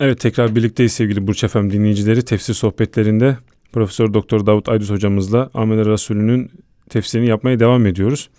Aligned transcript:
Evet 0.00 0.20
tekrar 0.20 0.56
birlikteyiz 0.56 0.92
sevgili 0.92 1.26
Burç 1.26 1.44
Efem 1.44 1.72
dinleyicileri. 1.72 2.24
Tefsir 2.24 2.54
sohbetlerinde 2.54 3.38
Profesör 3.72 4.14
Doktor 4.14 4.46
Davut 4.46 4.68
Aydüz 4.68 4.90
hocamızla 4.90 5.50
Amener 5.54 5.86
Resulü'nün 5.86 6.50
tefsirini 6.88 7.26
yapmaya 7.26 7.60
devam 7.60 7.86
ediyoruz. 7.86 8.30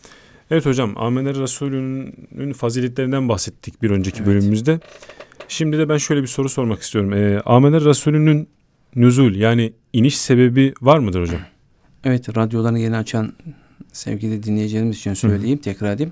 Evet 0.51 0.65
hocam 0.65 0.97
Amener 0.97 1.35
Resulü'nün 1.35 2.53
faziletlerinden 2.53 3.29
bahsettik 3.29 3.81
bir 3.81 3.89
önceki 3.89 4.17
evet. 4.17 4.27
bölümümüzde. 4.27 4.79
Şimdi 5.47 5.77
de 5.77 5.89
ben 5.89 5.97
şöyle 5.97 6.21
bir 6.21 6.27
soru 6.27 6.49
sormak 6.49 6.81
istiyorum. 6.81 7.13
E, 7.13 7.41
Amener 7.45 7.83
Resulü'nün 7.83 8.47
nüzul 8.95 9.35
yani 9.35 9.73
iniş 9.93 10.17
sebebi 10.17 10.73
var 10.81 10.99
mıdır 10.99 11.21
hocam? 11.21 11.39
Evet 12.03 12.37
radyolarını 12.37 12.79
yeni 12.79 12.97
açan 12.97 13.33
sevgili 13.93 14.43
dinleyicilerimiz 14.43 14.97
için 14.97 15.13
söyleyeyim 15.13 15.57
Hı. 15.57 15.61
tekrar 15.61 15.93
edeyim. 15.93 16.11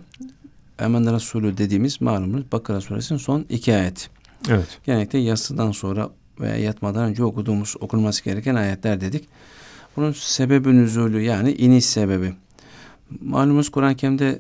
Amener 0.80 1.14
Resulü 1.14 1.58
dediğimiz 1.58 2.02
malumunuz 2.02 2.52
Bakara 2.52 2.82
suresinin 2.82 3.20
son 3.20 3.46
iki 3.50 3.76
ayet. 3.76 4.10
Evet. 4.50 4.80
Genellikle 4.86 5.20
yatsıdan 5.20 5.72
sonra 5.72 6.10
veya 6.40 6.58
yatmadan 6.58 7.04
önce 7.04 7.24
okuduğumuz 7.24 7.76
okunması 7.80 8.24
gereken 8.24 8.56
ayetler 8.56 9.02
dedik. 9.02 9.28
Bunun 9.96 10.12
sebebi 10.12 10.76
nüzulü 10.76 11.22
yani 11.22 11.52
iniş 11.52 11.86
sebebi. 11.86 12.34
Malumuz 13.22 13.70
Kur'an-ı 13.70 13.96
Kerim'de 13.96 14.40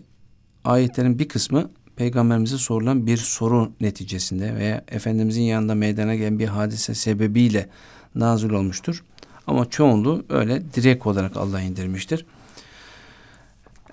ayetlerin 0.63 1.19
bir 1.19 1.27
kısmı 1.27 1.69
peygamberimize 1.95 2.57
sorulan 2.57 3.07
bir 3.07 3.17
soru 3.17 3.71
neticesinde 3.81 4.55
veya 4.55 4.83
Efendimizin 4.87 5.41
yanında 5.41 5.75
meydana 5.75 6.15
gelen 6.15 6.39
bir 6.39 6.47
hadise 6.47 6.95
sebebiyle 6.95 7.69
nazil 8.15 8.49
olmuştur. 8.49 9.03
Ama 9.47 9.69
çoğunluğu 9.69 10.25
öyle 10.29 10.73
direkt 10.73 11.07
olarak 11.07 11.37
Allah 11.37 11.61
indirmiştir. 11.61 12.25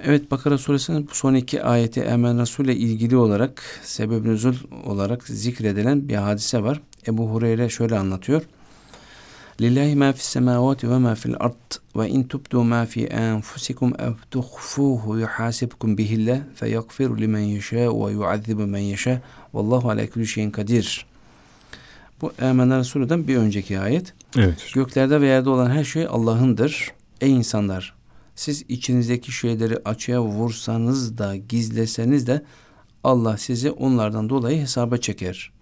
Evet 0.05 0.31
Bakara 0.31 0.59
suresinin 0.59 1.09
bu 1.11 1.15
son 1.15 1.35
iki 1.35 1.63
ayeti 1.63 2.01
Emen 2.01 2.41
Resul 2.41 2.65
ile 2.65 2.77
ilgili 2.77 3.17
olarak 3.17 3.63
sebeb 3.83 4.25
nüzul 4.25 4.55
olarak 4.85 5.25
zikredilen 5.25 6.09
bir 6.09 6.15
hadise 6.15 6.63
var. 6.63 6.81
Ebu 7.07 7.31
Hureyre 7.31 7.69
şöyle 7.69 7.99
anlatıyor. 7.99 8.43
Lillahi 9.61 9.97
ma 9.97 10.13
fis 10.13 10.25
semavati 10.25 10.91
ve 10.91 10.99
ma 10.99 11.15
fil 11.15 11.35
ard 11.41 11.75
ve 11.97 12.09
in 12.09 12.23
tubdu 12.23 12.65
ma 12.65 12.87
fi 12.87 13.05
enfusikum 13.07 13.93
ev 13.99 14.13
tuhfuhu 14.31 15.19
yuhasibkum 15.19 15.99
bihillah 15.99 16.41
fe 16.55 16.69
yagfiru 16.69 17.19
limen 17.19 17.41
yasha 17.41 17.77
ve 17.77 18.13
yuazzibu 18.13 18.67
men 18.67 18.81
yasha 18.81 19.21
vallahu 19.55 19.91
ala 19.91 20.11
kulli 20.11 20.27
şeyin 20.27 20.51
kadir. 20.51 21.07
Bu 22.21 22.33
Emen 22.41 22.79
Resulü'den 22.79 23.29
bir 23.29 23.37
önceki 23.37 23.81
ayet. 23.81 24.15
Evet. 24.37 24.71
Göklerde 24.75 25.21
ve 25.21 25.27
yerde 25.27 25.51
olan 25.51 25.71
her 25.71 25.85
şey 25.85 26.07
Allah'ındır. 26.07 26.93
Ey 27.21 27.33
insanlar 27.33 28.00
siz 28.41 28.65
içinizdeki 28.69 29.33
şeyleri 29.33 29.79
açığa 29.85 30.23
vursanız 30.23 31.19
da 31.19 31.37
gizleseniz 31.37 32.27
de 32.27 32.45
Allah 33.05 33.37
sizi 33.37 33.71
onlardan 33.71 34.29
dolayı 34.29 34.61
hesaba 34.61 34.97
çeker. 34.97 35.53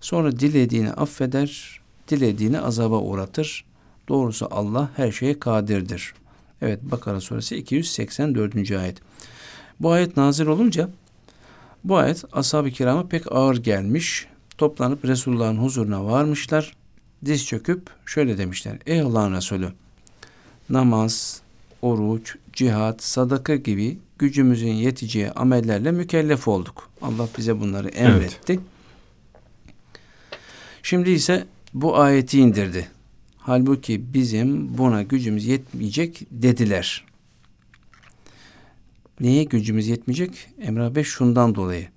Sonra 0.00 0.38
dilediğini 0.38 0.90
affeder, 0.90 1.80
dilediğini 2.08 2.60
azaba 2.60 3.00
uğratır. 3.00 3.64
Doğrusu 4.08 4.48
Allah 4.50 4.90
her 4.96 5.12
şeye 5.12 5.40
kadirdir. 5.40 6.14
Evet 6.62 6.80
Bakara 6.82 7.20
suresi 7.20 7.56
284. 7.56 8.70
ayet. 8.72 8.98
Bu 9.80 9.90
ayet 9.90 10.16
nazil 10.16 10.46
olunca 10.46 10.90
bu 11.84 11.96
ayet 11.96 12.24
ashab-ı 12.32 12.70
kirama 12.70 13.08
pek 13.08 13.32
ağır 13.32 13.56
gelmiş. 13.56 14.26
Toplanıp 14.58 15.04
Resulullah'ın 15.04 15.56
huzuruna 15.56 16.04
varmışlar. 16.04 16.76
Diz 17.24 17.46
çöküp 17.46 17.90
şöyle 18.06 18.38
demişler. 18.38 18.78
Ey 18.86 19.00
Allah'ın 19.00 19.32
Resulü 19.34 19.72
namaz, 20.70 21.42
oruç, 21.82 22.36
cihat, 22.52 23.02
sadaka 23.02 23.56
gibi 23.56 23.98
gücümüzün 24.18 24.72
yeteceği 24.72 25.30
amellerle 25.30 25.92
mükellef 25.92 26.48
olduk. 26.48 26.90
Allah 27.02 27.28
bize 27.38 27.60
bunları 27.60 27.88
emretti. 27.88 28.52
Evet. 28.52 28.60
Şimdi 30.82 31.10
ise 31.10 31.46
bu 31.74 31.96
ayeti 31.96 32.40
indirdi. 32.40 32.88
Halbuki 33.38 34.14
bizim 34.14 34.78
buna 34.78 35.02
gücümüz 35.02 35.46
yetmeyecek 35.46 36.20
dediler. 36.30 37.04
Neye 39.20 39.44
gücümüz 39.44 39.88
yetmeyecek? 39.88 40.48
Emrah 40.60 40.94
Bey 40.94 41.04
şundan 41.04 41.54
dolayı. 41.54 41.88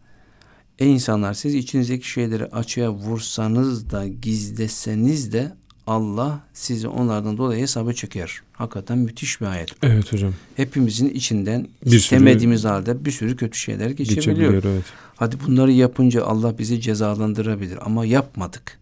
Ey 0.79 0.94
insanlar 0.94 1.34
siz 1.34 1.56
içinizdeki 1.56 2.09
şeyleri 2.09 2.45
açığa 2.45 2.91
vursanız 2.91 3.89
da 3.89 4.07
gizleseniz 4.07 5.34
de 5.34 5.51
Allah 5.89 6.39
sizi 6.53 6.88
onlardan 6.88 7.38
dolayı 7.38 7.61
hesaba 7.61 7.94
çeker. 7.94 8.41
Hakikaten 8.53 8.97
müthiş 8.97 9.41
bir 9.41 9.45
ayet. 9.45 9.69
Evet 9.83 10.13
hocam. 10.13 10.33
Hepimizin 10.55 11.09
içinden 11.09 11.67
bir 11.85 11.91
istemediğimiz 11.91 12.61
sürü, 12.61 12.72
halde 12.72 13.05
bir 13.05 13.11
sürü 13.11 13.35
kötü 13.35 13.57
şeyler 13.57 13.89
geçebiliyor. 13.89 14.53
Evet. 14.53 14.83
Hadi 15.16 15.35
bunları 15.47 15.72
yapınca 15.72 16.23
Allah 16.25 16.57
bizi 16.57 16.81
cezalandırabilir 16.81 17.79
ama 17.85 18.05
yapmadık. 18.05 18.79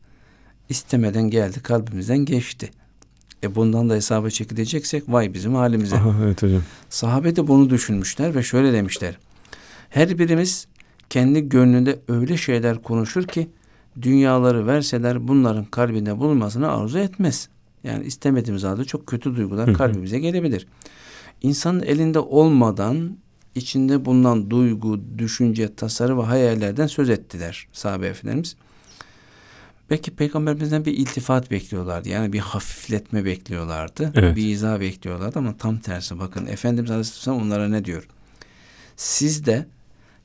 İstemeden 0.70 1.30
geldi 1.30 1.60
kalbimizden 1.64 2.18
geçti. 2.18 2.72
E 3.44 3.56
bundan 3.56 3.90
da 3.90 3.94
hesaba 3.94 4.30
çekileceksek 4.30 5.04
vay 5.08 5.34
bizim 5.34 5.56
halimize. 5.56 5.96
Aha, 5.96 6.24
evet 6.24 6.44
hocam. 6.44 6.62
Sahabe 6.90 7.36
de 7.36 7.48
bunu 7.48 7.70
düşünmüşler 7.70 8.36
ve 8.36 8.44
şöyle 8.44 8.74
demişler. 8.74 9.18
Her 9.90 10.20
birimiz 10.20 10.68
kendi 11.10 11.50
gönlünde 11.50 12.00
öyle 12.08 12.38
şeyler 12.38 12.82
konuşur 12.84 13.24
ki 13.24 13.48
dünyaları 14.02 14.68
verseler 14.68 15.28
bunların 15.28 15.66
kalbinde 15.66 16.20
bulunmasını 16.20 16.72
arzu 16.72 16.98
etmez. 16.98 17.50
Yani 17.84 18.06
istemediğimiz 18.06 18.64
halde 18.64 18.86
çok 18.86 19.08
kötü 19.08 19.36
duygular 19.36 19.74
kalbimize 19.74 20.20
gelebilir. 20.20 20.68
İnsanın 21.42 21.82
elinde 21.82 22.20
olmadan 22.20 23.18
içinde 23.56 24.06
bulunan 24.06 24.50
duygu, 24.50 25.00
düşünce, 25.18 25.76
tasarı 25.76 26.18
ve 26.18 26.24
hayallerden 26.24 26.88
söz 26.88 27.10
ettiler 27.10 27.68
sahabe 27.74 28.08
efendilerimiz. 28.08 28.56
Belki 29.90 30.12
peygamberimizden 30.16 30.86
bir 30.86 30.92
iltifat 30.92 31.52
bekliyorlardı. 31.52 32.10
Yani 32.10 32.34
bir 32.34 32.40
hafifletme 32.40 33.26
bekliyorlardı. 33.26 34.12
Evet. 34.16 34.36
Bir 34.36 34.50
izah 34.50 34.80
bekliyorlardı 34.80 35.40
ama 35.40 35.58
tam 35.58 35.78
tersi. 35.78 36.20
Bakın 36.20 36.46
Efendimiz 36.46 36.92
Aleyhisselam 36.92 37.42
onlara 37.42 37.68
ne 37.70 37.86
diyor? 37.86 38.08
Siz 38.96 39.46
de 39.46 39.68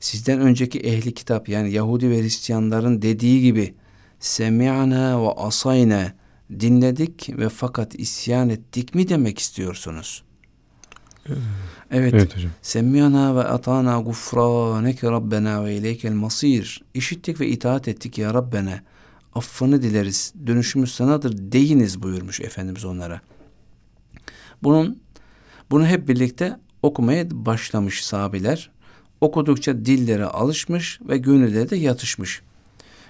sizden 0.03 0.39
önceki 0.41 0.79
ehli 0.79 1.13
kitap 1.13 1.49
yani 1.49 1.71
Yahudi 1.71 2.09
ve 2.09 2.21
Hristiyanların 2.21 3.01
dediği 3.01 3.41
gibi 3.41 3.75
semi'na 4.19 5.23
ve 5.23 5.31
asayna 5.31 6.13
dinledik 6.59 7.29
ve 7.37 7.49
fakat 7.49 7.95
isyan 7.95 8.49
ettik 8.49 8.95
mi 8.95 9.09
demek 9.09 9.39
istiyorsunuz? 9.39 10.23
Evet. 11.29 11.39
evet 11.91 12.35
hocam. 12.35 12.51
Semi'na 12.61 13.35
ve 13.35 13.43
atana 13.43 13.99
gufraneke 13.99 15.11
rabbena 15.11 15.65
ve 15.65 15.75
ileykel 15.75 16.13
masir. 16.13 16.83
İşittik 16.93 17.39
ve 17.39 17.47
itaat 17.47 17.87
ettik 17.87 18.17
ya 18.17 18.33
Rabbena. 18.33 18.79
Affını 19.35 19.81
dileriz. 19.81 20.33
Dönüşümüz 20.47 20.93
sanadır 20.93 21.51
deyiniz 21.51 22.03
buyurmuş 22.03 22.41
Efendimiz 22.41 22.85
onlara. 22.85 23.21
Bunun 24.63 25.01
bunu 25.71 25.87
hep 25.87 26.07
birlikte 26.07 26.59
okumaya 26.81 27.25
başlamış 27.31 28.05
sahabiler 28.05 28.72
okudukça 29.23 29.85
dillere 29.85 30.25
alışmış 30.25 30.99
ve 31.01 31.17
gönülleri 31.17 31.69
de 31.69 31.75
yatışmış. 31.75 32.41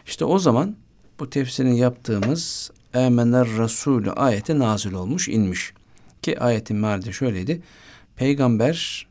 İşte 0.06 0.26
o 0.26 0.40
zaman 0.40 0.76
bu 1.20 1.30
tefsirini 1.30 1.80
yaptığımız 1.80 2.72
Emener 2.94 3.48
Resulü 3.48 4.12
ayeti 4.12 4.60
nazil 4.60 4.94
olmuş, 4.94 5.28
inmiş. 5.28 5.74
Ki 6.22 6.40
ayetin 6.40 6.78
meali 6.78 7.14
şöyleydi. 7.14 7.62
Peygamber 8.16 9.08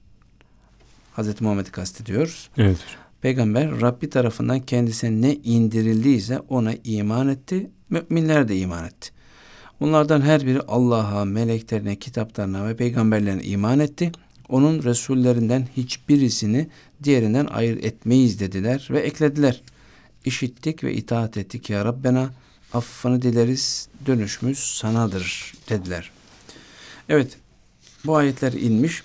Hazreti 1.13 1.45
Muhammed'i 1.45 1.71
kastediyoruz. 1.71 2.51
Evet. 2.59 2.79
Peygamber 3.21 3.81
Rabbi 3.81 4.11
tarafından 4.11 4.61
kendisine 4.61 5.29
ne 5.29 5.35
indirildiyse 5.35 6.41
ona 6.49 6.73
iman 6.85 7.29
etti. 7.29 7.71
Müminler 7.91 8.49
de 8.49 8.59
iman 8.59 8.85
etti. 8.85 9.11
Bunlardan 9.81 10.21
her 10.21 10.47
biri 10.47 10.61
Allah'a, 10.61 11.25
meleklerine, 11.25 11.97
kitaplarına 11.97 12.67
ve 12.67 12.77
peygamberlerine 12.77 13.43
iman 13.43 13.79
etti. 13.79 14.13
Onun 14.53 14.83
Resullerinden 14.83 15.69
hiçbirisini 15.77 16.69
diğerinden 17.03 17.47
ayırt 17.47 17.85
etmeyiz 17.85 18.41
dediler 18.41 18.89
ve 18.91 19.01
eklediler. 19.01 19.63
İşittik 20.25 20.85
ve 20.85 20.95
itaat 20.95 21.37
ettik 21.37 21.71
ya 21.71 21.85
Rabbena 21.85 22.31
affını 22.73 23.23
dileriz 23.23 23.89
dönüşümüz 24.07 24.59
sanadır 24.59 25.53
dediler. 25.69 26.11
Evet 27.09 27.39
bu 28.05 28.17
ayetler 28.17 28.53
inmiş. 28.53 29.03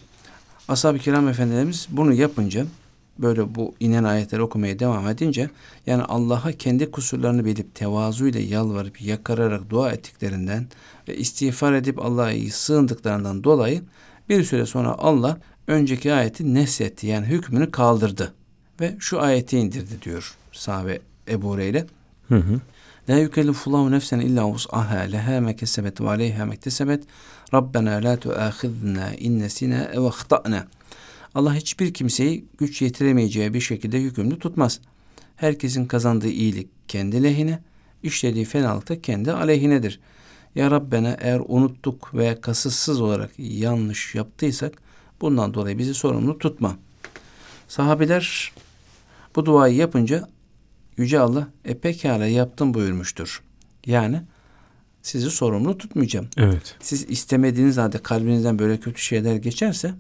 Ashab-ı 0.68 1.00
kiram 1.00 1.27
efendilerimiz 1.27 1.88
bunu 1.89 2.13
yapınca 2.13 2.66
böyle 3.19 3.56
bu 3.56 3.75
inen 3.80 4.04
ayetleri 4.04 4.42
okumaya 4.42 4.80
devam 4.80 5.07
edince 5.07 5.50
yani 5.86 6.04
Allah'a 6.04 6.51
kendi 6.51 6.92
kusurlarını 6.92 7.45
bilip 7.45 7.75
tevazu 7.75 8.27
ile 8.27 8.39
yalvarıp 8.39 9.01
yakararak 9.01 9.69
dua 9.69 9.92
ettiklerinden 9.92 10.68
ve 11.07 11.18
istiğfar 11.18 11.74
edip 11.74 12.00
Allah'a 12.00 12.51
sığındıklarından 12.51 13.44
dolayı 13.44 13.83
bir 14.29 14.44
süre 14.44 14.65
sonra 14.65 14.95
Allah 14.97 15.39
önceki 15.68 16.13
ayeti 16.13 16.53
nesetti 16.53 17.07
yani 17.07 17.25
hükmünü 17.25 17.71
kaldırdı 17.71 18.33
ve 18.81 18.95
şu 19.00 19.21
ayeti 19.21 19.57
indirdi 19.57 20.01
diyor 20.01 20.35
sahabe 20.51 21.00
Ebu 21.27 21.50
Hureyre. 21.50 21.85
Hı 22.27 22.35
hı. 22.35 22.62
La 23.09 23.18
yükellifullahu 23.18 23.91
nefsen 23.91 24.19
illa 24.19 24.47
vus'aha 24.47 24.97
leha 24.97 25.41
me 25.41 25.56
kesebet 25.56 26.01
ve 26.01 26.09
aleyha 26.09 26.45
mektesebet 26.45 27.03
Rabbena 27.53 28.03
la 28.03 28.18
tuâkhidna 28.18 29.13
innesina 29.15 29.83
ev 29.83 30.01
ahta'na. 30.01 30.68
Allah 31.35 31.56
hiçbir 31.56 31.94
kimseyi 31.94 32.45
güç 32.57 32.81
yetiremeyeceği 32.81 33.53
bir 33.53 33.62
şekilde 33.62 34.01
hükümlü 34.01 34.39
tutmaz. 34.39 34.79
Herkesin 35.35 35.85
kazandığı 35.85 36.29
iyilik 36.29 36.68
kendi 36.88 37.24
lehine, 37.24 37.59
işlediği 38.03 38.45
fenalık 38.45 38.89
da 38.89 39.01
kendi 39.01 39.31
aleyhinedir. 39.31 40.00
Ya 40.56 40.72
Rabbena 40.72 41.18
eğer 41.20 41.42
unuttuk 41.48 42.14
veya 42.14 42.42
kasıtsız 42.42 43.02
olarak 43.02 43.32
yanlış 43.38 44.16
yaptıysak 44.16 44.74
bundan 45.22 45.54
dolayı 45.54 45.78
bizi 45.78 45.94
sorumlu 45.94 46.38
tutma. 46.38 46.78
Sahabiler 47.68 48.52
bu 49.36 49.46
duayı 49.46 49.76
yapınca 49.76 50.28
Yüce 50.98 51.20
Allah 51.20 51.48
e 51.66 51.78
pekala 51.78 52.26
yaptım 52.26 52.74
buyurmuştur. 52.74 53.44
Yani 53.86 54.22
sizi 55.02 55.30
sorumlu 55.30 55.78
tutmayacağım. 55.78 56.28
Evet. 56.38 56.76
Siz 56.80 57.10
istemediğiniz 57.10 57.78
halde 57.78 57.98
kalbinizden 57.98 58.60
böyle 58.60 58.80
kötü 58.80 59.02
şeyler 59.02 59.36
geçerse 59.36 59.94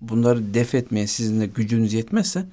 bunları 0.00 0.54
def 0.54 0.74
etmeye 0.74 1.06
sizin 1.06 1.40
de 1.40 1.46
gücünüz 1.46 1.92
yetmezse 1.92 2.44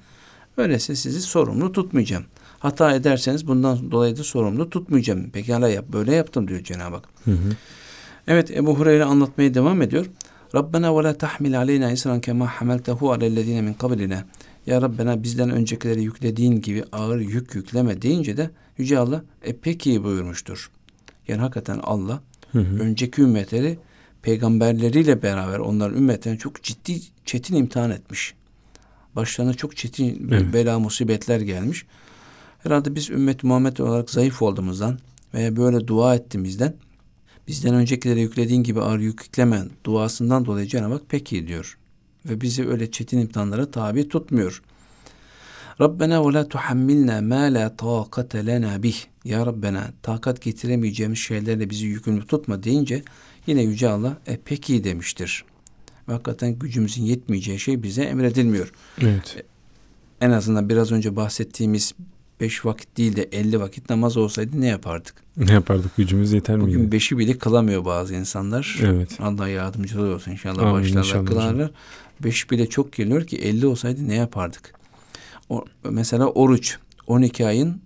öyleyse 0.56 0.96
sizi 0.96 1.22
sorumlu 1.22 1.72
tutmayacağım. 1.72 2.24
Hata 2.60 2.94
ederseniz 2.94 3.46
bundan 3.46 3.90
dolayı 3.90 4.16
da 4.16 4.24
sorumlu 4.24 4.70
tutmayacağım. 4.70 5.30
Pekala 5.30 5.68
yap. 5.68 5.84
Böyle 5.92 6.14
yaptım 6.14 6.48
diyor 6.48 6.64
Cenab-ı 6.64 6.94
Hak. 6.96 7.04
Hı 7.24 7.30
hı. 7.30 7.56
Evet 8.26 8.50
Ebu 8.50 8.78
Hureyre 8.78 9.04
anlatmaya 9.04 9.54
devam 9.54 9.82
ediyor. 9.82 10.06
Rabbena 10.54 10.98
ve 10.98 11.02
la 11.02 11.18
tahmil 11.18 11.58
aleyna 11.58 11.90
isran 11.90 12.20
kema 12.20 12.46
hamaltehu 12.46 13.12
alellezine 13.12 13.62
min 13.62 13.74
kablina. 13.74 14.24
Ya 14.66 14.82
Rabbena 14.82 15.22
bizden 15.22 15.50
öncekileri 15.50 16.02
yüklediğin 16.02 16.60
gibi 16.60 16.84
ağır 16.92 17.20
yük 17.20 17.54
yükleme 17.54 18.02
deyince 18.02 18.36
de 18.36 18.50
Yüce 18.78 18.98
Allah 18.98 19.22
e 19.42 19.56
peki 19.56 20.04
buyurmuştur. 20.04 20.70
Yani 21.28 21.40
hakikaten 21.40 21.80
Allah 21.82 22.22
Hı 22.52 22.58
hı. 22.58 22.82
önceki 22.82 23.22
ümmetleri 23.22 23.78
peygamberleriyle 24.22 25.22
beraber 25.22 25.58
onların 25.58 25.98
ümmetlerini 25.98 26.38
çok 26.38 26.62
ciddi 26.62 27.00
çetin 27.24 27.56
imtihan 27.56 27.90
etmiş. 27.90 28.34
Başlarına 29.16 29.54
çok 29.54 29.76
çetin 29.76 30.28
Evet. 30.32 30.52
bela 30.52 30.78
musibetler 30.78 31.40
gelmiş. 31.40 31.86
Herhalde 32.62 32.94
biz 32.94 33.10
ümmet 33.10 33.44
Muhammed 33.44 33.76
olarak 33.76 34.10
zayıf 34.10 34.42
olduğumuzdan 34.42 34.98
veya 35.34 35.56
böyle 35.56 35.86
dua 35.88 36.14
ettiğimizden 36.14 36.74
bizden 37.48 37.74
öncekilere 37.74 38.20
yüklediğin 38.20 38.62
gibi 38.62 38.80
ağır 38.80 38.98
yük 38.98 39.22
yükleme 39.22 39.62
duasından 39.84 40.44
dolayı 40.44 40.66
Cenab-ı 40.66 40.92
Hak 40.92 41.02
peki 41.08 41.46
diyor. 41.46 41.78
Ve 42.26 42.40
bizi 42.40 42.68
öyle 42.68 42.90
çetin 42.90 43.18
imtihanlara 43.18 43.70
tabi 43.70 44.08
tutmuyor. 44.08 44.62
Rabbena 45.80 46.28
ve 46.28 46.32
la 46.32 46.48
tuhammilna 46.48 47.20
ma 47.20 47.40
la 47.40 47.76
taqate 47.76 48.46
lena 48.46 48.82
bih. 48.82 48.96
Ya 49.24 49.46
Rabbena 49.46 49.90
takat 50.02 50.42
getiremeyeceğimiz 50.42 51.18
şeylerle 51.18 51.70
bizi 51.70 51.86
yükümlü 51.86 52.26
tutma 52.26 52.62
deyince 52.62 53.02
yine 53.46 53.62
Yüce 53.62 53.88
Allah 53.88 54.16
e 54.26 54.38
peki 54.44 54.84
demiştir. 54.84 55.44
Ve 56.08 56.12
hakikaten 56.12 56.58
gücümüzün 56.58 57.02
yetmeyeceği 57.02 57.60
şey 57.60 57.82
bize 57.82 58.02
emredilmiyor. 58.02 58.72
Evet. 59.00 59.44
En 60.20 60.30
azından 60.30 60.68
biraz 60.68 60.92
önce 60.92 61.16
bahsettiğimiz 61.16 61.94
beş 62.40 62.64
vakit 62.64 62.96
değil 62.96 63.16
de 63.16 63.22
50 63.22 63.60
vakit 63.60 63.90
namaz 63.90 64.16
olsaydı 64.16 64.60
ne 64.60 64.66
yapardık? 64.66 65.14
Ne 65.36 65.52
yapardık? 65.52 65.96
Gücümüz 65.96 66.32
yeter 66.32 66.56
miydi? 66.56 66.68
Bugün 66.68 66.92
beşi 66.92 67.18
bile 67.18 67.38
kılamıyor 67.38 67.84
bazı 67.84 68.14
insanlar. 68.14 68.78
Evet. 68.82 69.18
Allah 69.20 69.48
yardımcıları 69.48 70.14
olsun 70.14 70.30
inşallah 70.32 70.62
Amin, 70.62 70.74
başlarlar 70.74 71.00
inşallah 71.00 71.26
kılarlar. 71.26 71.70
Beş 72.24 72.50
bile 72.50 72.68
çok 72.68 72.92
geliyor 72.92 73.26
ki 73.26 73.36
50 73.36 73.66
olsaydı 73.66 74.08
ne 74.08 74.14
yapardık? 74.14 74.74
O, 75.48 75.64
mesela 75.90 76.26
oruç 76.26 76.78
12 77.06 77.46
ayın 77.46 77.80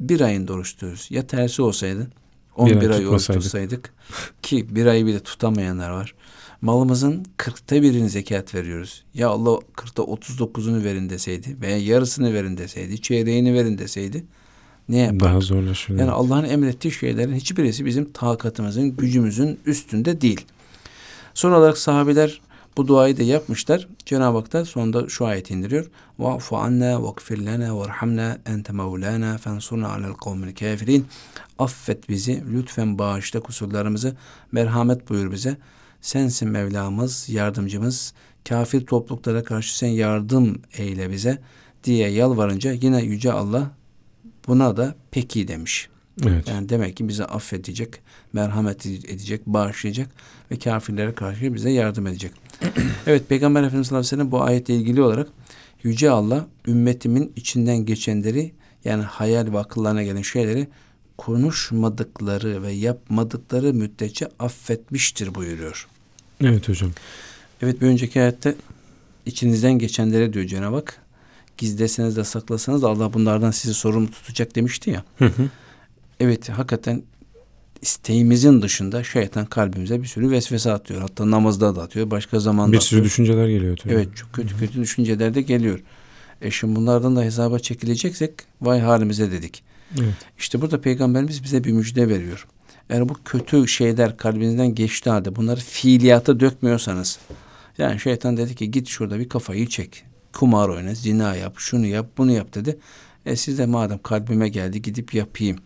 bir 0.00 0.20
ayında 0.20 0.52
oruç 0.52 0.72
tutuyoruz. 0.72 1.06
Ya 1.10 1.26
tersi 1.26 1.62
olsaydı 1.62 2.10
11 2.58 2.90
ay 2.90 2.96
ay 2.96 3.08
oruç 3.08 3.26
tutsaydık 3.26 3.94
ki 4.42 4.74
bir 4.74 4.86
ayı 4.86 5.06
bile 5.06 5.20
tutamayanlar 5.20 5.90
var. 5.90 6.14
Malımızın 6.60 7.24
kırkta 7.36 7.82
birini 7.82 8.08
zekat 8.08 8.54
veriyoruz. 8.54 9.04
Ya 9.14 9.28
Allah 9.28 9.58
kırkta 9.76 10.02
39'unu 10.02 10.84
verin 10.84 11.10
deseydi 11.10 11.56
veya 11.60 11.78
yarısını 11.78 12.34
verin 12.34 12.56
deseydi, 12.56 13.02
çeyreğini 13.02 13.54
verin 13.54 13.78
deseydi 13.78 14.24
ne 14.88 14.98
yapardık? 14.98 15.20
Daha 15.20 15.40
zorlaşır. 15.40 15.98
Yani 15.98 16.10
Allah'ın 16.10 16.44
emrettiği 16.44 16.92
şeylerin 16.92 17.34
hiçbirisi 17.34 17.84
bizim 17.84 18.12
takatımızın, 18.12 18.96
gücümüzün 18.96 19.60
üstünde 19.66 20.20
değil. 20.20 20.46
Son 21.34 21.52
olarak 21.52 21.78
sahabiler 21.78 22.40
bu 22.77 22.87
duayı 22.87 23.17
da 23.17 23.23
yapmışlar. 23.23 23.87
Cenab-ı 24.05 24.37
Hak 24.37 24.53
da 24.53 24.65
sonunda 24.65 25.09
şu 25.09 25.25
ayeti 25.25 25.53
indiriyor. 25.53 25.89
وَعْفُ 26.19 26.41
عَنَّا 26.41 26.93
وَاغْفِرْ 26.95 27.37
لَنَا 27.37 27.69
وَارْحَمْنَا 27.69 28.37
اَنْتَ 28.43 28.67
مَوْلَانَا 28.71 29.37
فَانْصُرْنَا 29.37 29.87
عَلَى 29.87 30.13
الْقَوْمِ 30.13 30.51
الْكَافِرِينَ 30.51 31.03
Affet 31.59 32.09
bizi, 32.09 32.43
lütfen 32.53 32.99
bağışla 32.99 33.39
kusurlarımızı, 33.39 34.15
merhamet 34.51 35.09
buyur 35.09 35.31
bize. 35.31 35.57
Sensin 36.01 36.49
Mevlamız, 36.49 37.29
yardımcımız, 37.29 38.13
kafir 38.49 38.85
topluluklara 38.85 39.43
karşı 39.43 39.77
sen 39.77 39.87
yardım 39.87 40.61
eyle 40.77 41.11
bize 41.11 41.41
diye 41.83 42.09
yalvarınca 42.09 42.71
yine 42.71 43.03
Yüce 43.03 43.31
Allah 43.31 43.71
buna 44.47 44.77
da 44.77 44.95
peki 45.11 45.47
demiş. 45.47 45.89
Evet. 46.26 46.48
Yani 46.48 46.68
demek 46.68 46.96
ki 46.96 47.08
bizi 47.08 47.24
affedecek, 47.24 48.00
merhamet 48.32 48.86
edecek, 48.86 49.46
bağışlayacak 49.46 50.08
ve 50.50 50.58
kafirlere 50.58 51.14
karşı 51.14 51.54
bize 51.54 51.70
yardım 51.70 52.06
edecek. 52.06 52.32
evet 53.06 53.28
Peygamber 53.28 53.60
Efendimiz 53.62 53.86
sallallahu 53.86 54.06
aleyhi 54.06 54.12
ve 54.12 54.16
sellem 54.16 54.30
bu 54.32 54.42
ayetle 54.42 54.74
ilgili 54.74 55.02
olarak 55.02 55.28
Yüce 55.82 56.10
Allah 56.10 56.46
ümmetimin 56.66 57.32
içinden 57.36 57.76
geçenleri 57.76 58.52
yani 58.84 59.02
hayal 59.02 59.52
ve 59.52 59.58
akıllarına 59.58 60.02
gelen 60.02 60.22
şeyleri 60.22 60.68
konuşmadıkları 61.18 62.62
ve 62.62 62.72
yapmadıkları 62.72 63.74
müddetçe 63.74 64.28
affetmiştir 64.38 65.34
buyuruyor. 65.34 65.88
Evet 66.40 66.68
hocam. 66.68 66.90
Evet 67.62 67.80
bir 67.80 67.86
önceki 67.86 68.20
ayette 68.20 68.54
içinizden 69.26 69.78
geçenlere 69.78 70.32
diyor 70.32 70.46
Cenab-ı 70.46 70.76
Hak 70.76 71.00
gizleseniz 71.58 72.16
de 72.16 72.24
saklasanız 72.24 72.82
da 72.82 72.88
Allah 72.88 73.12
bunlardan 73.12 73.50
sizi 73.50 73.74
sorumlu 73.74 74.10
tutacak 74.10 74.54
demişti 74.54 74.90
ya. 74.90 75.04
Hı 75.18 75.24
hı. 75.24 75.48
Evet 76.20 76.48
hakikaten 76.48 77.02
isteğimizin 77.82 78.62
dışında 78.62 79.04
şeytan 79.04 79.46
kalbimize 79.46 80.02
bir 80.02 80.06
sürü 80.06 80.30
vesvese 80.30 80.72
atıyor. 80.72 81.00
Hatta 81.00 81.30
namazda 81.30 81.76
da 81.76 81.82
atıyor. 81.82 82.10
Başka 82.10 82.40
zamanda 82.40 82.72
Bir 82.72 82.80
sürü 82.80 83.00
atıyor. 83.00 83.04
düşünceler 83.04 83.48
geliyor. 83.48 83.72
Hocam. 83.72 83.92
Evet 83.92 84.16
çok 84.16 84.32
kötü 84.32 84.58
kötü 84.58 84.80
düşünceler 84.80 85.34
de 85.34 85.42
geliyor. 85.42 85.80
E 86.40 86.50
şimdi 86.50 86.76
bunlardan 86.76 87.16
da 87.16 87.22
hesaba 87.22 87.58
çekileceksek 87.58 88.32
vay 88.60 88.80
halimize 88.80 89.32
dedik. 89.32 89.62
Evet. 90.00 90.14
İşte 90.38 90.60
burada 90.60 90.80
peygamberimiz 90.80 91.44
bize 91.44 91.64
bir 91.64 91.72
müjde 91.72 92.08
veriyor. 92.08 92.46
Eğer 92.90 93.08
bu 93.08 93.14
kötü 93.24 93.68
şeyler 93.68 94.16
kalbinizden 94.16 94.74
geçti 94.74 95.10
halde 95.10 95.36
bunları 95.36 95.60
fiiliyata 95.60 96.40
dökmüyorsanız 96.40 97.18
yani 97.78 98.00
şeytan 98.00 98.36
dedi 98.36 98.54
ki 98.54 98.70
git 98.70 98.88
şurada 98.88 99.18
bir 99.18 99.28
kafayı 99.28 99.68
çek. 99.68 100.04
Kumar 100.32 100.68
oyna, 100.68 100.94
zina 100.94 101.36
yap, 101.36 101.54
şunu 101.56 101.86
yap, 101.86 102.06
bunu 102.18 102.32
yap 102.32 102.54
dedi. 102.54 102.78
E 103.26 103.36
siz 103.36 103.58
de 103.58 103.66
madem 103.66 103.98
kalbime 104.02 104.48
geldi 104.48 104.82
gidip 104.82 105.14
yapayım 105.14 105.58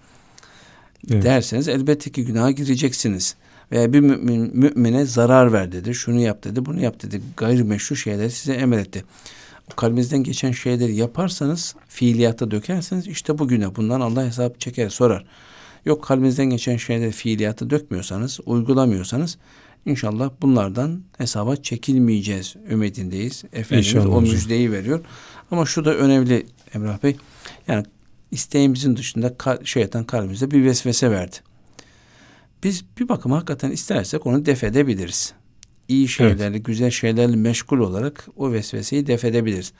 Evet. 1.11 1.23
derseniz 1.23 1.69
elbette 1.69 2.13
ki 2.13 2.25
günaha 2.25 2.51
gireceksiniz. 2.51 3.35
Veya 3.73 3.93
bir 3.93 4.01
mümin, 4.01 4.57
mümine 4.57 5.05
zarar 5.05 5.53
ver 5.53 5.73
dedi, 5.73 5.95
şunu 5.95 6.21
yap 6.21 6.45
dedi, 6.45 6.67
bunu 6.67 6.81
yap 6.81 7.03
dedi. 7.03 7.21
Gayrimeşru 7.37 7.97
şeyleri 7.97 8.31
size 8.31 8.53
emretti. 8.53 9.05
Kalbinizden 9.77 10.23
geçen 10.23 10.53
şeyleri 10.53 10.95
yaparsanız, 10.95 11.75
fiiliyata 11.89 12.51
dökerseniz 12.51 13.07
işte 13.07 13.39
bu 13.39 13.49
günah. 13.49 13.77
Bundan 13.77 14.01
Allah 14.01 14.27
hesap 14.27 14.61
çeker, 14.61 14.89
sorar. 14.89 15.25
Yok 15.85 16.05
kalbinizden 16.05 16.47
geçen 16.47 16.77
şeyleri 16.77 17.11
fiiliyata 17.11 17.71
dökmüyorsanız, 17.71 18.41
uygulamıyorsanız 18.47 19.39
inşallah 19.87 20.31
bunlardan 20.43 21.03
hesaba 21.19 21.57
çekilmeyeceğiz 21.57 22.55
ümidindeyiz. 22.71 23.45
Efendimiz 23.53 23.87
İnşallah 23.87 24.07
o 24.07 24.21
hocam. 24.21 24.35
müjdeyi 24.35 24.73
veriyor. 24.73 25.01
Ama 25.51 25.67
şu 25.67 25.85
da 25.85 25.95
önemli 25.95 26.47
Emrah 26.75 27.03
Bey. 27.03 27.17
Yani 27.69 27.85
isteğimizin 28.33 28.97
dışında 28.97 29.29
ka- 29.29 29.67
şeytan 29.67 30.05
kalbimize 30.05 30.51
bir 30.51 30.65
vesvese 30.65 31.11
verdi. 31.11 31.37
Biz 32.65 32.85
bir 32.99 33.09
bakıma 33.09 33.37
hakikaten 33.37 33.71
istersek 33.71 34.27
onu 34.27 34.47
def 34.47 34.65
edebiliriz. 34.65 35.33
İyi 35.89 36.09
şeylerle, 36.09 36.59
güzel 36.59 36.91
şeylerle 36.91 37.37
meşgul 37.37 37.79
olarak 37.79 38.29
o 38.37 38.53
vesveseyi 38.53 39.07
def 39.07 39.25
edebiliriz. 39.25 39.73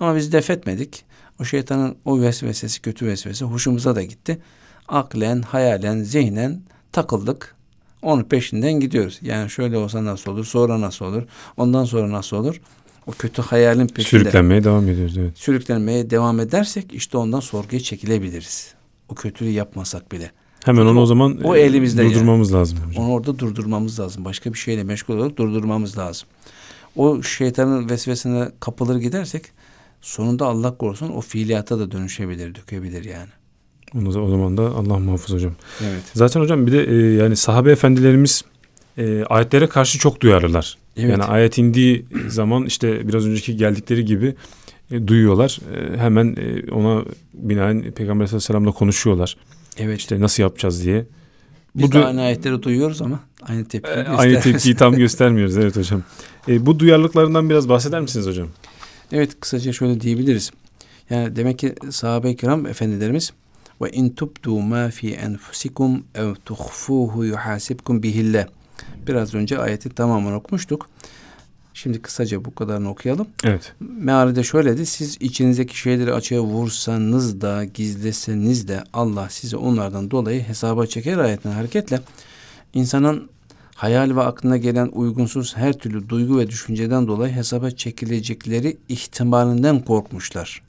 Ama 0.00 0.16
biz 0.16 0.32
def 0.32 0.50
etmedik. 0.50 1.04
O 1.40 1.44
şeytanın 1.44 1.96
o 2.04 2.20
vesvesesi, 2.20 2.82
kötü 2.82 3.06
vesvese 3.06 3.44
hoşumuza 3.44 3.96
da 3.96 4.02
gitti. 4.02 4.38
Aklen, 4.88 5.42
hayalen, 5.42 6.02
zihnen 6.02 6.62
takıldık. 6.92 7.54
Onun 8.02 8.22
peşinden 8.22 8.72
gidiyoruz. 8.72 9.18
Yani 9.22 9.50
şöyle 9.50 9.76
olsa 9.76 10.04
nasıl 10.04 10.30
olur, 10.30 10.44
sonra 10.44 10.80
nasıl 10.80 11.04
olur, 11.04 11.22
ondan 11.56 11.84
sonra 11.84 12.10
nasıl 12.12 12.36
olur? 12.36 12.60
O 13.08 13.12
kötü 13.12 13.42
hayalin 13.42 13.86
peşinde 13.86 14.20
Sürüklenmeye 14.20 14.64
devam 14.64 14.88
ediyoruz. 14.88 15.18
Evet. 15.18 15.38
sürüklenmeye 15.38 16.10
devam 16.10 16.40
edersek 16.40 16.94
işte 16.94 17.18
ondan 17.18 17.40
sorguya 17.40 17.80
çekilebiliriz. 17.80 18.74
O 19.08 19.14
kötülüğü 19.14 19.50
yapmasak 19.50 20.12
bile. 20.12 20.30
Hemen 20.64 20.86
onu 20.86 21.00
o 21.00 21.06
zaman 21.06 21.38
o 21.44 21.56
e, 21.56 21.60
elimizde 21.60 22.02
yani. 22.02 22.14
durdurmamız 22.14 22.54
lazım 22.54 22.78
hocam. 22.78 23.04
Onu 23.04 23.12
orada 23.12 23.38
durdurmamız 23.38 24.00
lazım. 24.00 24.24
Başka 24.24 24.52
bir 24.52 24.58
şeyle 24.58 24.84
meşgul 24.84 25.16
olarak 25.16 25.36
durdurmamız 25.36 25.98
lazım. 25.98 26.28
O 26.96 27.22
şeytanın 27.22 27.90
vesvesine 27.90 28.48
kapılır 28.60 28.96
gidersek 28.96 29.44
sonunda 30.00 30.46
Allah 30.46 30.76
korusun 30.76 31.08
o 31.08 31.20
fiiliyata 31.20 31.78
da 31.78 31.90
dönüşebilir, 31.90 32.54
dökebilir 32.54 33.04
yani. 33.04 33.30
Onu, 33.94 34.08
o 34.08 34.30
zaman 34.30 34.56
da 34.56 34.62
Allah 34.62 34.98
muhafız 34.98 35.34
hocam. 35.34 35.52
Evet. 35.82 36.02
Zaten 36.14 36.40
hocam 36.40 36.66
bir 36.66 36.72
de 36.72 36.84
e, 36.84 37.14
yani 37.14 37.36
sahabe 37.36 37.72
efendilerimiz 37.72 38.44
e, 38.98 39.24
ayetlere 39.24 39.66
karşı 39.66 39.98
çok 39.98 40.20
duyarlılar. 40.20 40.78
Evet. 40.98 41.10
Yani 41.10 41.24
ayet 41.24 41.58
indiği 41.58 42.06
zaman 42.28 42.66
işte 42.66 43.08
biraz 43.08 43.26
önceki 43.26 43.56
geldikleri 43.56 44.04
gibi 44.04 44.34
e, 44.90 45.06
duyuyorlar. 45.06 45.58
E, 45.74 45.98
hemen 45.98 46.36
e, 46.36 46.72
ona 46.72 47.04
binaen 47.34 47.82
Peygamber 47.82 48.26
sallallahu 48.26 48.26
aleyhi 48.26 48.34
ve 48.34 48.40
sellem'le 48.40 48.72
konuşuyorlar. 48.72 49.36
Evet. 49.78 49.98
İşte 49.98 50.20
nasıl 50.20 50.42
yapacağız 50.42 50.84
diye. 50.84 51.06
Biz 51.74 51.82
bu 51.88 51.92
de 51.92 52.04
aynı 52.04 52.22
ayetleri 52.22 52.62
duyuyoruz 52.62 53.02
ama 53.02 53.20
aynı 53.42 53.64
tepkiyi 53.64 53.96
e, 53.96 54.08
Aynı 54.08 54.40
tepkiyi 54.40 54.74
tam 54.74 54.94
göstermiyoruz 54.94 55.56
evet 55.56 55.76
hocam. 55.76 56.02
E, 56.48 56.66
bu 56.66 56.78
duyarlılıklarından 56.78 57.50
biraz 57.50 57.68
bahseder 57.68 58.00
misiniz 58.00 58.26
hocam? 58.26 58.48
Evet 59.12 59.40
kısaca 59.40 59.72
şöyle 59.72 60.00
diyebiliriz. 60.00 60.50
Yani 61.10 61.36
demek 61.36 61.58
ki 61.58 61.74
sahabe-i 61.90 62.36
kiram 62.36 62.66
efendilerimiz 62.66 63.32
ve 63.82 63.90
in 63.90 64.10
tubdu 64.10 64.60
ma 64.60 64.90
fi 64.90 65.14
enfusikum 65.14 66.04
ev 66.14 66.34
tuhfuhu 66.44 67.24
yuhasibkum 67.24 68.02
bihillah. 68.02 68.46
Biraz 69.06 69.34
önce 69.34 69.58
ayeti 69.58 69.90
tamamını 69.90 70.34
okumuştuk. 70.34 70.88
Şimdi 71.74 72.02
kısaca 72.02 72.44
bu 72.44 72.54
kadarını 72.54 72.90
okuyalım. 72.90 73.26
Evet. 73.44 73.72
Mealde 73.80 74.42
şöyledi. 74.42 74.86
Siz 74.86 75.16
içinizdeki 75.20 75.78
şeyleri 75.78 76.14
açığa 76.14 76.40
vursanız 76.40 77.40
da 77.40 77.64
gizleseniz 77.64 78.68
de 78.68 78.84
Allah 78.92 79.28
sizi 79.30 79.56
onlardan 79.56 80.10
dolayı 80.10 80.42
hesaba 80.42 80.86
çeker 80.86 81.18
ayetine 81.18 81.52
hareketle 81.52 82.00
insanın 82.74 83.30
hayal 83.74 84.16
ve 84.16 84.22
aklına 84.22 84.56
gelen 84.56 84.88
uygunsuz 84.92 85.56
her 85.56 85.72
türlü 85.72 86.08
duygu 86.08 86.38
ve 86.38 86.48
düşünceden 86.48 87.06
dolayı 87.06 87.34
hesaba 87.34 87.70
çekilecekleri 87.70 88.76
ihtimalinden 88.88 89.80
korkmuşlar. 89.80 90.62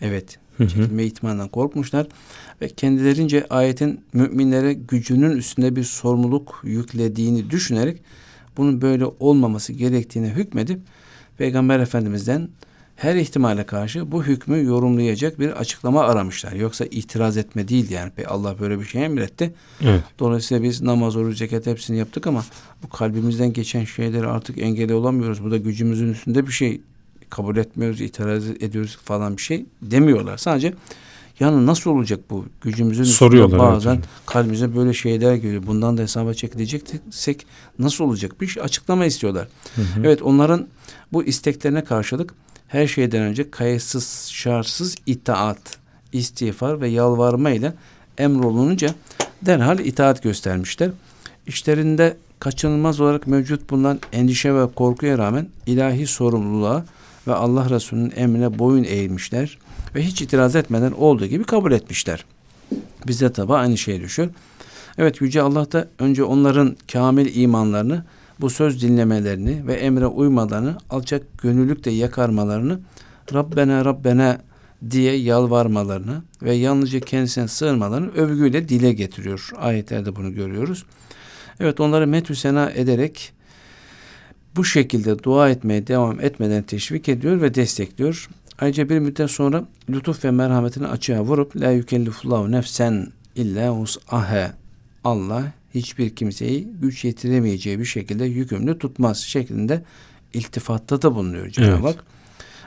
Evet, 0.00 0.38
çekilme 0.58 1.04
ihtimalinden 1.04 1.48
korkmuşlar 1.48 2.06
ve 2.62 2.68
kendilerince 2.68 3.46
ayetin 3.50 4.00
müminlere 4.12 4.72
gücünün 4.72 5.36
üstünde 5.36 5.76
bir 5.76 5.84
sorumluluk 5.84 6.60
yüklediğini 6.64 7.50
düşünerek 7.50 8.02
bunun 8.56 8.82
böyle 8.82 9.04
olmaması 9.04 9.72
gerektiğine 9.72 10.28
hükmedip 10.28 10.80
Peygamber 11.38 11.80
Efendimiz'den 11.80 12.48
her 12.98 13.14
ihtimale 13.14 13.66
karşı 13.66 14.12
bu 14.12 14.24
hükmü 14.24 14.64
yorumlayacak 14.64 15.38
bir 15.40 15.50
açıklama 15.50 16.04
aramışlar. 16.04 16.52
Yoksa 16.52 16.84
itiraz 16.84 17.36
etme 17.36 17.68
değil 17.68 17.90
yani. 17.90 18.12
Allah 18.26 18.60
böyle 18.60 18.80
bir 18.80 18.84
şey 18.84 19.04
emretti. 19.04 19.54
Evet. 19.82 20.02
Dolayısıyla 20.18 20.62
biz 20.62 20.82
namaz, 20.82 21.16
oruç, 21.16 21.38
zekat 21.38 21.66
hepsini 21.66 21.98
yaptık 21.98 22.26
ama 22.26 22.44
bu 22.82 22.88
kalbimizden 22.88 23.52
geçen 23.52 23.84
şeyleri 23.84 24.26
artık 24.26 24.58
engel 24.58 24.92
olamıyoruz. 24.92 25.44
Bu 25.44 25.50
da 25.50 25.56
gücümüzün 25.56 26.12
üstünde 26.12 26.46
bir 26.46 26.52
şey. 26.52 26.80
Kabul 27.30 27.56
etmiyoruz, 27.56 28.00
itiraz 28.00 28.48
ediyoruz 28.48 28.98
falan 29.04 29.36
bir 29.36 29.42
şey 29.42 29.66
demiyorlar. 29.82 30.36
Sadece 30.36 30.74
yani 31.40 31.66
nasıl 31.66 31.90
olacak 31.90 32.20
bu? 32.30 32.44
Gücümüzün 32.60 33.04
Soruyorlar 33.04 33.58
bazen 33.58 33.94
evet. 33.94 34.04
kalbimize 34.26 34.76
böyle 34.76 34.94
şeyler 34.94 35.34
geliyor. 35.34 35.62
Bundan 35.66 35.98
da 35.98 36.02
hesaba 36.02 36.34
çekileceksek 36.34 37.46
nasıl 37.78 38.04
olacak? 38.04 38.40
Bir 38.40 38.46
şey 38.46 38.62
açıklama 38.62 39.04
istiyorlar. 39.04 39.48
Hı 39.74 39.82
hı. 39.82 40.00
Evet 40.04 40.22
onların 40.22 40.66
bu 41.12 41.24
isteklerine 41.24 41.84
karşılık 41.84 42.34
her 42.68 42.86
şeyden 42.86 43.22
önce 43.22 43.50
kayıtsız, 43.50 44.28
şartsız 44.32 44.96
itaat, 45.06 45.78
istiğfar 46.12 46.80
ve 46.80 46.88
yalvarma 46.88 47.50
ile 47.50 47.74
emrolununca 48.18 48.94
derhal 49.42 49.78
itaat 49.78 50.22
göstermişler. 50.22 50.90
İşlerinde 51.46 52.16
kaçınılmaz 52.40 53.00
olarak 53.00 53.26
mevcut 53.26 53.70
bulunan 53.70 54.00
endişe 54.12 54.54
ve 54.54 54.66
korkuya 54.74 55.18
rağmen 55.18 55.48
ilahi 55.66 56.06
sorumluluğa 56.06 56.84
ve 57.28 57.34
Allah 57.34 57.70
Resulü'nün 57.70 58.12
emrine 58.16 58.58
boyun 58.58 58.84
eğilmişler 58.84 59.58
ve 59.94 60.02
hiç 60.02 60.22
itiraz 60.22 60.56
etmeden 60.56 60.92
olduğu 60.92 61.26
gibi 61.26 61.44
kabul 61.44 61.72
etmişler. 61.72 62.24
Bize 63.06 63.32
tabi 63.32 63.54
aynı 63.54 63.78
şey 63.78 64.00
düşüyor. 64.00 64.28
Evet 64.98 65.20
Yüce 65.20 65.42
Allah 65.42 65.72
da 65.72 65.88
önce 65.98 66.24
onların 66.24 66.76
kamil 66.92 67.36
imanlarını, 67.36 68.04
bu 68.40 68.50
söz 68.50 68.82
dinlemelerini 68.82 69.66
ve 69.66 69.74
emre 69.74 70.06
uymalarını, 70.06 70.76
alçak 70.90 71.22
gönüllükle 71.42 71.90
yakarmalarını, 71.90 72.80
Rabbena 73.32 73.84
Rabbena 73.84 74.40
diye 74.90 75.16
yalvarmalarını 75.16 76.22
ve 76.42 76.54
yalnızca 76.54 77.00
kendisine 77.00 77.48
sığınmalarını 77.48 78.10
övgüyle 78.12 78.68
dile 78.68 78.92
getiriyor. 78.92 79.50
Ayetlerde 79.56 80.16
bunu 80.16 80.34
görüyoruz. 80.34 80.84
Evet 81.60 81.80
onları 81.80 82.06
metü 82.06 82.36
sena 82.36 82.70
ederek 82.70 83.32
bu 84.58 84.64
şekilde 84.64 85.22
dua 85.22 85.50
etmeye 85.50 85.86
devam 85.86 86.20
etmeden 86.20 86.62
teşvik 86.62 87.08
ediyor 87.08 87.40
ve 87.40 87.54
destekliyor. 87.54 88.28
Ayrıca 88.58 88.88
bir 88.88 88.98
müddet 88.98 89.30
sonra 89.30 89.64
lütuf 89.90 90.24
ve 90.24 90.30
merhametini 90.30 90.86
açığa 90.86 91.22
vurup 91.22 91.56
la 91.56 91.70
yükellifullahu 91.70 92.52
nefsen 92.52 93.06
illa 93.36 93.78
us'ahe 93.78 94.52
Allah 95.04 95.52
hiçbir 95.74 96.16
kimseyi 96.16 96.68
güç 96.80 97.04
yetiremeyeceği 97.04 97.78
bir 97.78 97.84
şekilde 97.84 98.24
yükümlü 98.24 98.78
tutmaz 98.78 99.18
şeklinde 99.18 99.82
iltifatta 100.34 101.02
da 101.02 101.14
bulunuyor 101.14 101.48
Cenab-ı 101.48 101.72
Evet. 101.72 101.84
Hak. 101.84 102.04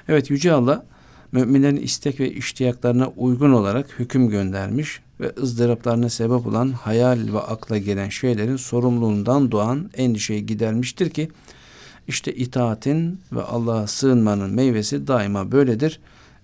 Evet 0.08 0.30
Yüce 0.30 0.52
Allah 0.52 0.86
müminlerin 1.32 1.78
istek 1.78 2.20
ve 2.20 2.32
iştiyaklarına 2.32 3.08
uygun 3.08 3.52
olarak 3.52 4.00
hüküm 4.00 4.30
göndermiş 4.30 5.00
ve 5.20 5.32
ızdıraplarına 5.42 6.10
sebep 6.10 6.48
olan 6.48 6.72
hayal 6.72 7.34
ve 7.34 7.40
akla 7.40 7.78
gelen 7.78 8.10
şeylerin 8.10 8.56
sorumluluğundan 8.56 9.52
doğan 9.52 9.90
endişeyi 9.94 10.46
gidermiştir 10.46 11.10
ki 11.10 11.30
işte 12.08 12.34
itaatin 12.34 13.20
ve 13.32 13.42
Allah'a 13.42 13.88
sığınmanın 13.88 14.54
meyvesi 14.54 15.08
daima 15.08 15.52
böyledir. 15.52 16.00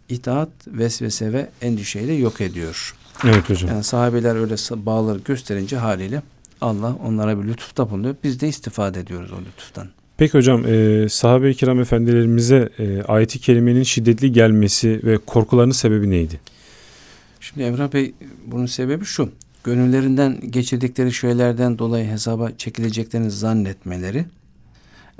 İtaat 0.10 0.50
vesvese 0.68 1.34
ve 1.34 1.50
endişeyi 1.62 2.08
de 2.08 2.14
yok 2.14 2.42
ediyor. 2.42 2.96
Evet 3.24 3.50
hocam. 3.50 3.72
Yani 3.72 3.84
sahabeler 3.84 4.36
öyle 4.36 4.86
bağları 4.86 5.20
gösterince 5.20 5.78
haliyle 5.78 6.22
Allah 6.62 6.96
onlara 7.06 7.44
bir 7.44 7.48
lütufta 7.48 7.90
bulunuyor. 7.90 8.16
Biz 8.24 8.42
de 8.42 8.48
istifade 8.48 9.00
ediyoruz 9.00 9.32
o 9.32 9.42
lütuftan. 9.42 9.88
Peki 10.18 10.34
hocam 10.34 10.66
e, 10.68 11.10
sahabe-i 11.10 11.56
kiram 11.56 11.80
efendilerimize 11.80 12.70
e, 12.80 13.02
ayeti 13.02 13.40
kerimenin 13.40 13.84
şiddetli 13.84 14.32
gelmesi 14.32 15.02
ve 15.04 15.18
korkularının 15.18 15.74
sebebi 15.74 16.10
neydi? 16.10 16.40
Şimdi 17.40 17.64
Emrah 17.64 17.94
Bey 17.94 18.14
bunun 18.46 18.66
sebebi 18.66 19.06
şu. 19.06 19.30
Gönüllerinden 19.64 20.40
geçirdikleri 20.50 21.14
şeylerden 21.14 21.80
dolayı 21.80 22.06
hesaba 22.10 22.52
çekileceklerini 22.58 23.32
zannetmeleri, 23.32 24.26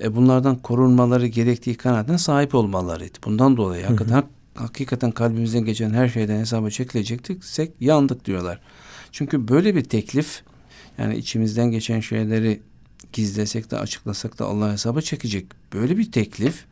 e, 0.04 0.16
bunlardan 0.16 0.56
korunmaları 0.56 1.28
gerektiği 1.28 1.76
kanaatine 1.76 2.18
sahip 2.18 2.56
olmalarıydı. 2.56 3.18
Bundan 3.26 3.58
dolayı 3.58 3.84
Hı 3.84 3.88
hı. 3.88 3.92
hakikaten 3.92 4.24
hakikaten 4.56 5.12
kalbimizden 5.12 5.66
geçen 5.66 5.90
her 5.90 6.10
şeyden 6.10 6.40
hesaba 6.40 6.70
çekilecektiksek 6.70 7.72
yandık 7.80 8.26
diyorlar. 8.26 8.60
Çünkü 9.12 9.48
böyle 9.48 9.76
bir 9.76 9.84
teklif 9.84 10.44
yani 10.98 11.18
içimizden 11.18 11.72
geçen 11.72 12.00
şeyleri 12.00 12.62
gizlesek 13.14 13.72
de 13.72 13.78
açıklasak 13.80 14.40
da 14.40 14.46
Allah 14.46 14.72
hesaba 14.72 15.02
çekecek. 15.02 15.46
Böyle 15.74 15.98
bir 15.98 16.12
teklif 16.12 16.66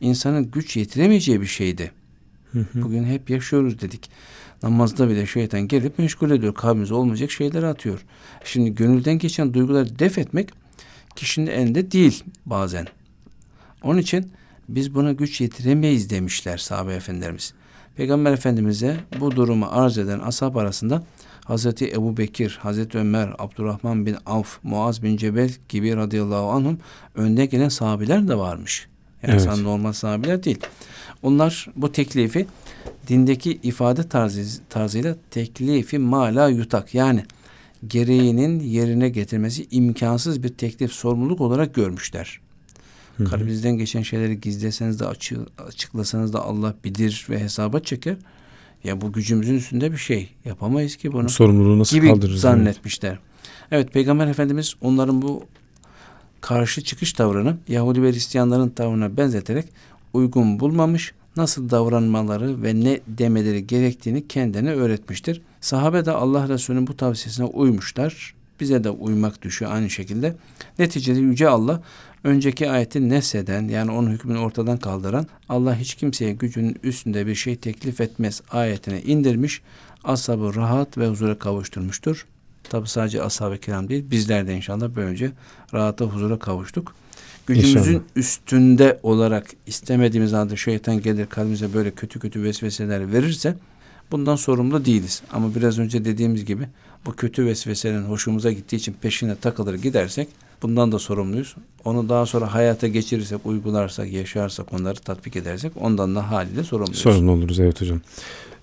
insanın 0.00 0.50
güç 0.50 0.76
yetiremeyeceği 0.76 1.40
bir 1.40 1.46
şeydi. 1.46 1.92
Hı 2.52 2.58
hı. 2.58 2.82
Bugün 2.82 3.04
hep 3.04 3.30
yaşıyoruz 3.30 3.80
dedik. 3.80 4.10
Namazda 4.62 5.08
bile 5.08 5.26
şeytan 5.26 5.68
gelip 5.68 5.98
meşgul 5.98 6.30
ediyor. 6.30 6.54
Kalbimize 6.54 6.94
olmayacak 6.94 7.30
şeyler 7.30 7.62
atıyor. 7.62 8.04
Şimdi 8.44 8.74
gönülden 8.74 9.18
geçen 9.18 9.54
duyguları 9.54 9.98
def 9.98 10.18
etmek 10.18 10.50
kişinin 11.16 11.46
elinde 11.46 11.90
değil 11.92 12.24
bazen. 12.46 12.86
Onun 13.82 13.98
için 13.98 14.32
biz 14.68 14.94
buna 14.94 15.12
güç 15.12 15.40
yetiremeyiz 15.40 16.10
demişler 16.10 16.58
sahabe 16.58 16.94
efendilerimiz. 16.94 17.54
Peygamber 17.96 18.32
Efendimiz'e 18.32 18.96
bu 19.20 19.30
durumu 19.30 19.66
arz 19.70 19.98
eden 19.98 20.18
ashab 20.18 20.56
arasında 20.56 21.02
Hazreti 21.44 21.92
Ebu 21.92 22.16
Bekir, 22.16 22.58
Hazreti 22.62 22.98
Ömer, 22.98 23.34
Abdurrahman 23.38 24.06
bin 24.06 24.16
Avf, 24.26 24.58
Muaz 24.62 25.02
bin 25.02 25.16
Cebel 25.16 25.50
gibi 25.68 25.96
radıyallahu 25.96 26.50
anhum 26.50 26.78
önde 27.14 27.46
gelen 27.46 27.68
sahabiler 27.68 28.28
de 28.28 28.38
varmış. 28.38 28.88
Yani 29.22 29.32
Evet. 29.32 29.42
sen 29.42 29.64
normal 29.64 29.92
sahabiler 29.92 30.44
değil. 30.44 30.58
Onlar 31.22 31.68
bu 31.76 31.92
teklifi 31.92 32.46
dindeki 33.08 33.58
ifade 33.62 34.08
tarzı, 34.08 34.60
tarzıyla 34.70 35.16
teklifi 35.30 35.98
mala 35.98 36.48
yutak 36.48 36.94
yani 36.94 37.24
gereğinin 37.86 38.60
yerine 38.60 39.08
getirmesi 39.08 39.66
imkansız 39.70 40.42
bir 40.42 40.48
teklif 40.48 40.92
sorumluluk 40.92 41.40
olarak 41.40 41.74
görmüşler. 41.74 42.40
Hı 43.16 43.24
hı. 43.24 43.30
Kalbinizden 43.30 43.78
geçen 43.78 44.02
şeyleri 44.02 44.40
gizleseniz 44.40 45.00
de 45.00 45.06
açı, 45.06 45.38
açıklasanız 45.68 46.32
da 46.32 46.44
Allah 46.44 46.74
bilir 46.84 47.26
ve 47.30 47.40
hesaba 47.40 47.80
çeker. 47.80 48.16
Ya 48.84 49.00
bu 49.00 49.12
gücümüzün 49.12 49.54
üstünde 49.54 49.92
bir 49.92 49.96
şey. 49.96 50.28
Yapamayız 50.44 50.96
ki 50.96 51.12
bunu. 51.12 51.24
Bu 51.24 51.28
sorumluluğu 51.28 51.78
nasıl 51.78 51.96
gibi 51.96 52.08
kaldırırız? 52.08 52.40
zannetmişler. 52.40 53.18
Evet 53.70 53.92
Peygamber 53.92 54.26
Efendimiz 54.26 54.74
onların 54.80 55.22
bu 55.22 55.44
karşı 56.40 56.84
çıkış 56.84 57.12
tavrını 57.12 57.56
Yahudi 57.68 58.02
ve 58.02 58.12
Hristiyanların 58.12 58.68
tavrına 58.68 59.16
benzeterek 59.16 59.66
uygun 60.12 60.60
bulmamış, 60.60 61.14
nasıl 61.36 61.70
davranmaları 61.70 62.62
ve 62.62 62.74
ne 62.74 63.00
demeleri 63.06 63.66
gerektiğini 63.66 64.28
kendine 64.28 64.72
öğretmiştir. 64.72 65.42
Sahabe 65.60 66.04
de 66.04 66.10
Allah 66.10 66.48
Resulü'nün 66.48 66.86
bu 66.86 66.96
tavsiyesine 66.96 67.46
uymuşlar. 67.46 68.34
Bize 68.60 68.84
de 68.84 68.90
uymak 68.90 69.42
düşüyor 69.42 69.72
aynı 69.72 69.90
şekilde. 69.90 70.34
Neticede 70.78 71.20
Yüce 71.20 71.48
Allah 71.48 71.82
önceki 72.24 72.70
ayeti 72.70 73.08
nesheden 73.08 73.68
yani 73.68 73.90
onun 73.90 74.10
hükmünü 74.10 74.38
ortadan 74.38 74.76
kaldıran 74.76 75.26
Allah 75.48 75.76
hiç 75.76 75.94
kimseye 75.94 76.32
gücünün 76.32 76.76
üstünde 76.82 77.26
bir 77.26 77.34
şey 77.34 77.56
teklif 77.56 78.00
etmez 78.00 78.42
ayetine 78.50 79.02
indirmiş. 79.02 79.62
Ashabı 80.04 80.54
rahat 80.54 80.98
ve 80.98 81.08
huzura 81.08 81.38
kavuşturmuştur. 81.38 82.26
Tabi 82.64 82.88
sadece 82.88 83.22
ashab-ı 83.22 83.58
kiram 83.58 83.88
değil 83.88 84.10
bizler 84.10 84.46
de 84.46 84.54
inşallah 84.54 84.88
böylece 84.96 85.32
rahata 85.74 86.04
huzura 86.04 86.38
kavuştuk. 86.38 86.94
Gücümüzün 87.46 87.92
İnşallah. 87.92 88.02
üstünde 88.16 89.00
olarak 89.02 89.46
istemediğimiz 89.66 90.34
anda 90.34 90.56
şeytan 90.56 91.02
gelir 91.02 91.26
kalbimize 91.26 91.74
böyle 91.74 91.90
kötü 91.90 92.20
kötü 92.20 92.42
vesveseler 92.42 93.12
verirse 93.12 93.56
bundan 94.12 94.36
sorumlu 94.36 94.84
değiliz. 94.84 95.22
Ama 95.32 95.54
biraz 95.54 95.78
önce 95.78 96.04
dediğimiz 96.04 96.44
gibi 96.44 96.68
bu 97.06 97.12
kötü 97.16 97.46
vesvesenin 97.46 98.02
hoşumuza 98.02 98.52
gittiği 98.52 98.76
için 98.76 98.92
peşine 99.02 99.36
takılır 99.36 99.74
gidersek 99.74 100.28
bundan 100.62 100.92
da 100.92 100.98
sorumluyuz. 100.98 101.56
Onu 101.84 102.08
daha 102.08 102.26
sonra 102.26 102.54
hayata 102.54 102.88
geçirirsek, 102.88 103.46
uygularsak, 103.46 104.12
yaşarsak, 104.12 104.72
onları 104.72 104.98
tatbik 105.00 105.36
edersek 105.36 105.72
ondan 105.80 106.14
da 106.14 106.30
haliyle 106.30 106.64
sorumluyuz. 106.64 106.98
Sorumlu 106.98 107.32
oluruz 107.32 107.60
evet 107.60 107.80
hocam. 107.80 108.00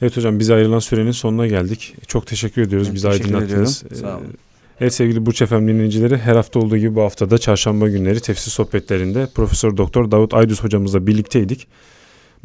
Evet 0.01 0.17
hocam 0.17 0.39
bize 0.39 0.53
ayrılan 0.53 0.79
sürenin 0.79 1.11
sonuna 1.11 1.47
geldik. 1.47 1.95
Çok 2.07 2.27
teşekkür 2.27 2.61
ediyoruz. 2.61 2.87
Ben 2.87 2.95
Bizi 2.95 3.09
aydınlattınız. 3.09 3.83
ediyorum. 3.83 4.07
Sağ 4.07 4.17
olun. 4.17 4.33
Evet 4.81 4.93
sevgili 4.93 5.25
Burç 5.25 5.43
FM 5.43 5.67
dinleyicileri 5.67 6.17
her 6.17 6.35
hafta 6.35 6.59
olduğu 6.59 6.77
gibi 6.77 6.95
bu 6.95 7.01
haftada 7.01 7.37
çarşamba 7.37 7.89
günleri 7.89 8.19
tefsir 8.19 8.51
sohbetlerinde 8.51 9.27
Profesör 9.35 9.77
Doktor 9.77 10.11
Davut 10.11 10.33
Aydüz 10.33 10.63
hocamızla 10.63 11.07
birlikteydik. 11.07 11.67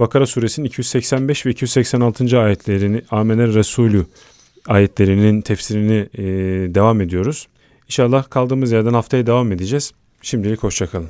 Bakara 0.00 0.26
suresinin 0.26 0.66
285 0.66 1.46
ve 1.46 1.50
286. 1.50 2.40
ayetlerini 2.40 3.02
Amener 3.10 3.54
Resulü 3.54 4.06
ayetlerinin 4.68 5.40
tefsirini 5.40 6.08
e, 6.14 6.24
devam 6.74 7.00
ediyoruz. 7.00 7.48
İnşallah 7.86 8.30
kaldığımız 8.30 8.72
yerden 8.72 8.94
haftaya 8.94 9.26
devam 9.26 9.52
edeceğiz. 9.52 9.92
Şimdilik 10.22 10.62
hoşçakalın. 10.62 11.08